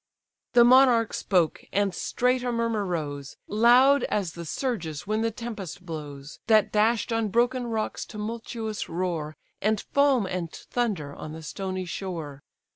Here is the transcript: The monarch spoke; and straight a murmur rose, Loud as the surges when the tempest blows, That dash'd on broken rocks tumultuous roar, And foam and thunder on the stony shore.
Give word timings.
The 0.53 0.63
monarch 0.63 1.13
spoke; 1.13 1.63
and 1.71 1.93
straight 1.93 2.41
a 2.41 2.51
murmur 2.51 2.83
rose, 2.83 3.37
Loud 3.47 4.03
as 4.05 4.33
the 4.33 4.45
surges 4.47 5.05
when 5.05 5.21
the 5.21 5.29
tempest 5.29 5.85
blows, 5.85 6.39
That 6.47 6.71
dash'd 6.71 7.13
on 7.13 7.27
broken 7.27 7.67
rocks 7.67 8.03
tumultuous 8.03 8.89
roar, 8.89 9.37
And 9.61 9.79
foam 9.93 10.25
and 10.25 10.51
thunder 10.51 11.13
on 11.13 11.33
the 11.33 11.43
stony 11.43 11.85
shore. 11.85 12.41